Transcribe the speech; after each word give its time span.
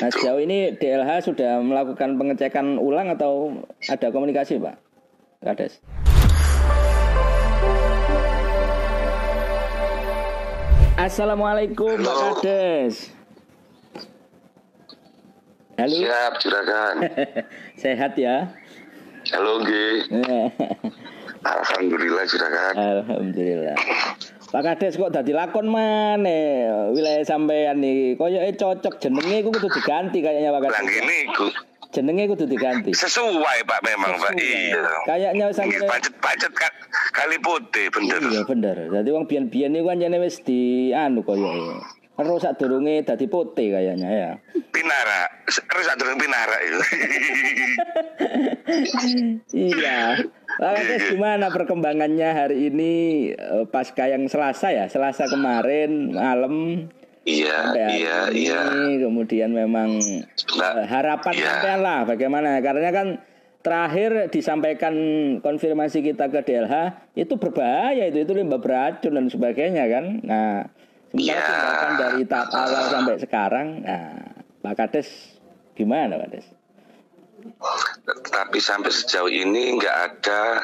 Nah 0.00 0.08
sejauh 0.08 0.40
ini 0.40 0.72
DLH 0.80 1.28
sudah 1.28 1.60
melakukan 1.60 2.16
pengecekan 2.16 2.80
ulang 2.80 3.12
atau 3.12 3.60
ada 3.84 4.08
komunikasi 4.08 4.56
Pak 4.56 4.80
Kades? 5.44 5.76
Assalamualaikum 10.96 12.00
Pak. 12.00 12.16
Kades. 12.40 13.12
Halo, 15.76 15.96
Siap, 15.96 16.32
juragan. 16.44 16.94
sehat 17.84 18.12
ya? 18.16 18.52
Halo, 19.32 19.64
G. 19.64 19.70
Alhamdulillah, 21.56 22.24
juragan. 22.28 22.72
Alhamdulillah. 22.76 23.76
Pak 24.50 24.62
Kades 24.64 24.98
kok 24.98 25.10
dadi 25.10 25.30
lakon 25.30 25.66
mana 25.66 26.38
wilayah 26.90 27.22
sampean 27.22 27.78
nih 27.78 28.18
koyoke 28.18 28.50
cocok 28.56 28.98
jenenge 28.98 29.36
iku 29.38 29.50
kudu 29.50 29.70
diganti 29.70 30.18
kayaknya 30.18 30.50
Pak 30.50 30.60
Lah 30.60 30.70
Kades. 30.74 30.90
gini, 30.90 31.18
ku, 31.30 31.46
Jenenge 31.90 32.24
kudu 32.28 32.44
diganti. 32.44 32.90
sesuai 32.90 33.58
Pak 33.62 33.80
memang 33.80 34.14
Pak. 34.16 34.34
Iya. 34.34 34.82
Kayaknya 35.06 35.44
sampe 35.50 35.78
Pacet-pacet 35.80 36.50
ka- 36.52 36.76
kali 37.12 37.38
putih, 37.38 37.90
bener. 37.90 38.18
Iya 38.20 38.42
bener. 38.42 38.76
Jadi 38.90 39.08
wong 39.08 39.24
biyen-biyen 39.24 39.70
niku 39.70 39.86
kan 39.86 39.98
jane 39.98 40.18
wis 40.18 40.38
di 40.40 40.60
anu 40.90 41.22
koyoke. 41.22 41.99
Terus 42.20 42.44
sak 42.44 42.60
durunge 42.60 43.00
dadi 43.00 43.24
putih 43.24 43.72
kayaknya 43.72 44.10
ya. 44.12 44.30
Pinara, 44.68 45.24
terus 45.72 45.86
aturan 45.88 46.20
Pinara 46.20 46.56
itu. 46.60 46.80
iya. 49.56 50.20
Pak 50.60 50.70
Kades 50.76 51.16
gimana 51.16 51.48
perkembangannya 51.48 52.28
hari 52.36 52.68
ini 52.68 52.92
eh, 53.32 53.64
pasca 53.72 54.04
yang 54.12 54.28
Selasa 54.28 54.68
ya? 54.68 54.84
Selasa 54.92 55.24
kemarin 55.32 56.12
malam 56.12 56.86
iya, 57.24 57.72
iya, 57.88 58.18
iya. 58.32 58.60
kemudian 59.00 59.52
memang 59.56 59.96
Nah, 60.60 60.84
Eh, 60.84 60.86
harapan 60.88 61.34
iya. 61.36 61.76
lah 61.80 62.04
bagaimana 62.04 62.60
karena 62.60 62.90
kan 62.92 63.08
terakhir 63.60 64.32
disampaikan 64.32 64.94
konfirmasi 65.44 66.00
kita 66.00 66.32
ke 66.32 66.40
DLH 66.44 66.96
itu 67.16 67.36
berbahaya 67.36 68.08
itu 68.08 68.24
itu 68.24 68.32
limbah 68.32 68.56
beracun 68.60 69.20
dan 69.20 69.26
sebagainya 69.28 69.84
kan 69.88 70.04
nah 70.24 70.64
sementara 71.10 71.38
Iya. 71.38 71.42
tindakan 71.46 71.92
dari 71.98 72.22
tahap 72.26 72.48
awal 72.54 72.84
sampai 72.90 73.14
sekarang 73.18 73.68
nah 73.82 74.14
Pak 74.62 74.74
Kades 74.78 75.08
gimana 75.74 76.16
Pak 76.16 76.28
Kades 76.30 76.48
Tapi 78.28 78.60
sampai 78.60 78.92
sejauh 78.92 79.32
ini 79.32 79.72
nggak 79.80 79.96
ada 79.96 80.60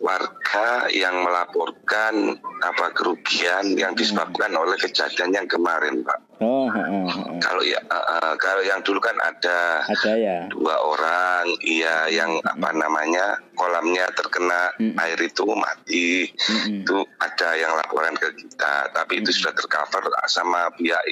warga 0.00 0.88
yang 0.88 1.20
melaporkan 1.20 2.40
apa 2.64 2.86
kerugian 2.96 3.76
yang 3.76 3.92
disebabkan 3.92 4.48
oleh 4.56 4.80
kejadian 4.80 5.36
yang 5.36 5.44
kemarin, 5.44 6.00
Pak. 6.00 6.29
Oh 6.40 6.66
heeh, 6.72 7.04
heeh. 7.04 7.38
Kalau 7.40 7.62
ya, 7.64 7.80
eh, 7.84 8.34
kalau 8.40 8.62
yang 8.64 8.80
dulu 8.80 9.00
kan 9.00 9.16
ada 9.20 9.84
ada 9.84 10.12
ya 10.16 10.48
dua 10.48 10.76
orang 10.80 11.44
iya 11.60 12.08
yang 12.08 12.40
apa 12.44 12.72
namanya 12.72 13.40
kolamnya 13.54 14.08
terkena 14.16 14.72
Mm. 14.80 14.96
air 14.96 15.20
itu 15.20 15.44
mati 15.52 16.32
Mm-mm. 16.32 16.84
itu 16.84 16.96
ada 17.20 17.48
yang 17.56 17.76
laporan 17.76 18.16
ke 18.16 18.32
kita 18.32 18.88
tapi 18.96 19.20
itu 19.20 19.28
sudah 19.28 19.52
tercover 19.52 20.08
sama 20.24 20.72
pihak 20.80 21.04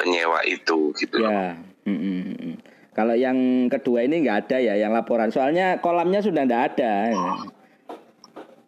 penyewa 0.00 0.40
itu 0.48 0.96
gitu 0.96 1.20
ya 1.20 1.52
mm-mm. 1.84 2.56
kalau 2.96 3.12
yang 3.12 3.36
kedua 3.68 4.08
ini 4.08 4.24
nggak 4.24 4.48
ada 4.48 4.56
ya 4.64 4.74
yang 4.80 4.96
laporan 4.96 5.28
soalnya 5.28 5.76
kolamnya 5.84 6.24
sudah 6.24 6.48
nggak 6.48 6.64
ada 6.76 7.12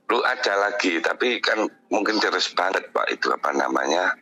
lu 0.09 0.19
ada 0.25 0.53
lagi 0.69 1.01
tapi 1.01 1.41
kan 1.41 1.69
mungkin 1.93 2.21
deres 2.21 2.53
banget 2.53 2.89
pak 2.93 3.09
itu 3.13 3.29
apa 3.33 3.53
namanya 3.57 4.17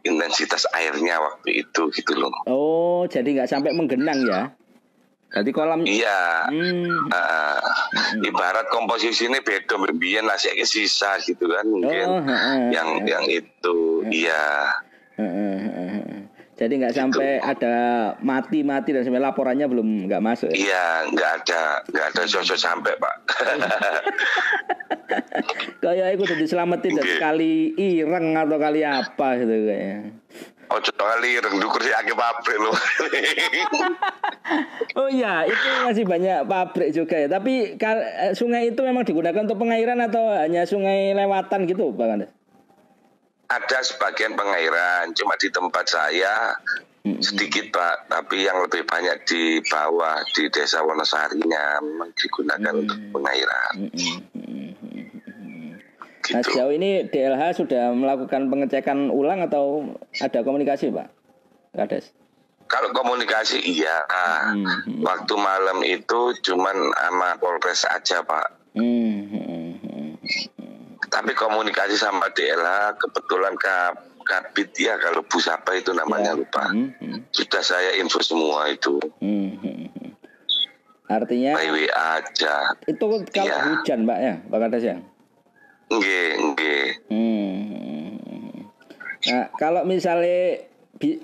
intensitas 0.00 0.64
airnya 0.70 1.18
waktu 1.18 1.62
itu 1.62 1.90
gitu 1.90 2.12
loh 2.14 2.30
oh 2.44 3.02
jadi 3.04 3.26
nggak 3.34 3.48
sampai 3.48 3.72
menggenang 3.72 4.18
ya 4.22 4.40
jadi 5.28 5.48
kolam 5.50 5.82
iya 5.84 6.46
Hmm. 6.48 7.06
eh, 7.06 7.58
ibarat 8.22 8.66
komposisi 8.68 9.26
ini 9.26 9.38
beda 9.38 9.76
berbian 9.76 10.24
nasi 10.24 10.48
sisa 10.62 11.16
gitu 11.20 11.46
kan 11.46 11.64
mungkin 11.64 12.06
Oh, 12.08 12.20
heeh, 12.22 12.58
yang 12.72 12.88
heeh. 12.96 13.06
yang 13.06 13.24
itu 13.26 14.02
iya. 14.08 14.72
Jadi 16.54 16.74
nggak 16.74 16.92
sampai 16.92 17.38
ada 17.38 17.74
mati-mati 18.18 18.90
dan 18.90 19.02
sampai 19.02 19.20
laporannya 19.20 19.64
belum 19.64 20.06
nggak 20.06 20.18
masuk. 20.18 20.48
Ya? 20.48 20.54
iya 20.56 20.84
nggak 21.06 21.30
ada 21.38 21.60
nggak 21.86 22.04
ada 22.08 22.20
sosok 22.24 22.56
sampai 22.56 22.92
pak 22.96 23.14
Kayak 25.94 26.16
aku 26.16 26.22
udah 26.28 26.38
diselamatin 26.38 26.92
dari 26.98 27.12
Oke. 27.14 27.20
kali 27.20 27.54
ireng 27.76 28.36
atau 28.36 28.58
kali 28.60 28.80
apa 28.84 29.26
gitu 29.40 29.54
kayaknya. 29.64 30.12
oh 30.68 30.80
kali 30.84 31.40
rendukur 31.40 31.80
sih 31.80 31.96
agak 31.96 32.12
pabrik 32.12 32.60
loh 32.60 32.76
Oh 35.00 35.08
iya, 35.08 35.48
itu 35.48 35.68
masih 35.88 36.04
banyak 36.04 36.44
pabrik 36.44 36.92
juga 36.92 37.16
ya. 37.16 37.28
Tapi 37.28 37.80
eh, 37.80 38.32
sungai 38.36 38.68
itu 38.68 38.80
memang 38.84 39.08
digunakan 39.08 39.48
untuk 39.48 39.56
pengairan 39.56 40.04
atau 40.04 40.28
hanya 40.36 40.68
sungai 40.68 41.16
lewatan 41.16 41.64
gitu, 41.64 41.96
Pak 41.96 42.04
Kandes? 42.04 42.30
ada 43.48 43.78
sebagian 43.80 44.36
pengairan 44.36 45.16
cuma 45.16 45.32
di 45.40 45.48
tempat 45.48 45.88
saya 45.88 46.52
sedikit 47.24 47.72
pak 47.72 48.12
tapi 48.12 48.44
yang 48.44 48.60
lebih 48.60 48.84
banyak 48.84 49.24
di 49.24 49.64
bawah 49.64 50.20
di 50.36 50.52
desa 50.52 50.84
Wonosarinya 50.84 51.80
memang 51.80 52.12
digunakan 52.12 52.74
untuk 52.76 53.00
pengairan 53.16 53.88
Nah 53.88 54.37
gitu 56.30 56.44
sejauh 56.44 56.70
ini 56.70 57.04
DLH 57.04 57.56
sudah 57.56 57.90
melakukan 57.90 58.46
pengecekan 58.46 59.08
ulang 59.08 59.40
atau 59.40 59.88
ada 60.14 60.40
komunikasi, 60.40 60.88
Pak 60.88 61.08
Kades? 61.72 62.12
kalau 62.66 62.92
komunikasi 62.92 63.56
iya 63.62 64.04
Hmm. 64.44 65.00
waktu 65.00 65.34
malam 65.34 65.80
itu 65.80 66.20
cuman 66.42 66.76
sama 66.92 67.32
Polres 67.34 67.82
aja 67.82 68.20
pak 68.20 68.60
Hmm, 68.76 70.20
tapi 71.08 71.32
komunikasi 71.32 71.96
sama 71.96 72.28
DLH 72.28 72.68
kebetulan 72.98 73.56
Kap 73.56 73.96
Kabit 74.20 74.76
ya 74.76 75.00
kalau 75.00 75.24
Bu 75.24 75.40
Sapa 75.40 75.72
itu 75.72 75.90
namanya 75.90 76.36
Ya. 76.36 76.38
lupa 76.38 76.68
Hmm, 76.68 76.92
hmm. 76.94 77.32
sudah 77.32 77.64
saya 77.64 77.96
info 77.96 78.20
semua 78.20 78.68
itu 78.68 79.00
Hmm, 79.18 79.56
hmm. 79.56 80.12
Artinya 81.08 81.56
by 81.56 81.72
WA 81.72 81.88
aja 82.20 82.76
itu 82.84 83.00
kalau 83.32 83.48
Iya. 83.48 83.58
hujan, 83.72 84.04
Pak 84.04 84.18
ya, 84.20 84.34
Pak 84.44 84.58
Kades 84.60 84.84
ya. 84.84 84.96
Nggih 85.90 86.26
nggih 86.46 86.84
Hmm. 87.08 88.68
Nah, 89.20 89.44
kalau 89.54 89.82
misalnya 89.82 90.62
bi- 90.94 91.20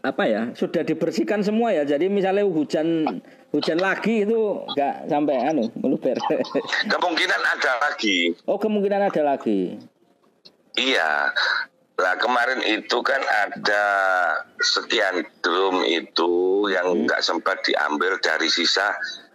apa 0.00 0.22
ya 0.22 0.52
sudah 0.52 0.80
dibersihkan 0.80 1.40
semua 1.40 1.72
ya, 1.72 1.82
jadi 1.82 2.06
misalnya 2.06 2.44
hujan 2.44 3.08
hujan 3.50 3.78
lagi 3.78 4.22
itu 4.22 4.38
nggak 4.68 5.08
sampai 5.08 5.36
anu 5.42 5.66
meluber. 5.74 6.14
kemungkinan 6.92 7.40
ada 7.40 7.72
lagi 7.82 8.36
oh 8.44 8.56
kemungkinan 8.56 9.00
ada 9.02 9.22
lagi. 9.24 9.80
Iya. 10.74 11.32
Nah 11.94 12.14
kemarin 12.16 12.58
itu 12.60 12.98
kan 13.00 13.22
ada 13.22 13.84
sekian 14.58 15.22
drum 15.40 15.82
itu 15.82 16.32
yang 16.68 16.86
Hmm. 16.90 17.02
nggak 17.06 17.22
sempat 17.22 17.62
diambil 17.62 18.18
dari 18.18 18.46
sisa 18.46 18.92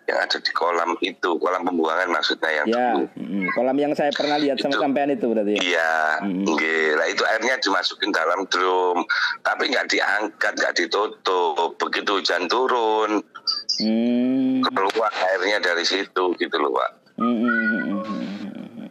yang 0.09 0.19
ada 0.19 0.35
di 0.35 0.51
kolam 0.51 0.97
itu, 0.99 1.29
kolam 1.37 1.61
pembuangan 1.61 2.09
maksudnya 2.09 2.49
yang 2.51 2.65
Ya, 2.65 2.91
dulu. 2.91 3.05
mm, 3.13 3.45
kolam 3.53 3.77
yang 3.77 3.93
saya 3.93 4.09
pernah 4.09 4.35
lihat 4.35 4.57
sama 4.57 4.75
sampean 4.75 5.09
itu 5.09 5.23
berarti. 5.23 5.53
ya? 5.53 5.59
Iya, 5.61 5.91
nggih. 6.25 6.85
Lah 6.97 7.07
itu 7.07 7.23
airnya 7.23 7.55
dimasukin 7.57 8.09
dalam 8.09 8.43
drum, 8.47 9.05
tapi 9.41 9.69
nggak 9.69 9.85
diangkat, 9.87 10.53
nggak 10.55 10.73
ditutup. 10.75 11.69
Begitu 11.77 12.09
hujan 12.15 12.45
turun, 12.45 13.21
Hmm. 13.77 14.59
keluar 14.65 15.11
airnya 15.29 15.61
dari 15.61 15.83
situ 15.83 16.33
gitu 16.35 16.55
loh, 16.57 16.73
Pak. 16.73 16.89
Hmm. 17.15 18.89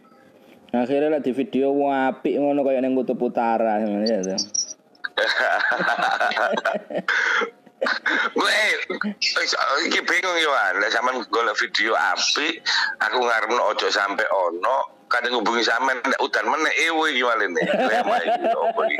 Akhirnya 0.71 1.11
lah 1.11 1.19
di 1.19 1.31
video 1.31 1.73
wapi 1.73 2.37
ngono 2.37 2.61
kayak 2.61 2.79
yang 2.79 2.93
kutub 2.93 3.19
utara 3.19 3.81
itu. 3.81 4.37
Gue 8.35 8.49
eh, 8.49 8.73
iki 9.87 9.99
bingung 10.03 10.37
yo. 10.39 10.51
Lah 10.53 10.89
sampean 10.91 11.23
golek 11.29 11.55
video 11.57 11.93
apik, 11.95 12.61
aku 13.01 13.17
ngarepno 13.23 13.61
ojo 13.73 13.87
sampe 13.89 14.23
ono, 14.29 15.07
kadang 15.09 15.39
ngubungi 15.39 15.65
sampean 15.65 15.99
ndak 16.05 16.21
udan 16.21 16.45
meneh 16.47 16.73
ewe. 16.89 17.17
Lema 17.17 18.17
iki 18.21 18.43
opo 18.53 18.81
iki. 18.85 18.97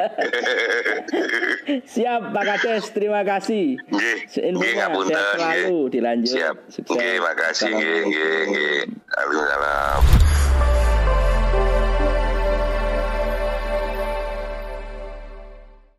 Siap 1.94 2.34
Pak 2.34 2.44
Kades, 2.44 2.86
terima 2.92 3.22
kasih. 3.22 3.78
Sehat 4.30 4.58
nggih. 4.58 5.08
selalu 5.38 5.80
dilanjut. 5.94 6.34
Siap. 6.34 6.56
Sukses. 6.74 6.98
Nggih, 6.98 7.16
makasih 7.22 7.72